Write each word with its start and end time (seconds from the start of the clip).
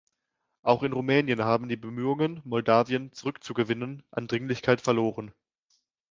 Auch 0.63 0.81
in 0.81 0.93
Rumänien 0.93 1.43
haben 1.43 1.69
die 1.69 1.75
Bemühungen, 1.75 2.41
Moldawien 2.43 3.13
zurückzugewinnen 3.13 4.01
an 4.09 4.25
Dringlichkeit 4.25 4.81
verloren. 4.81 5.31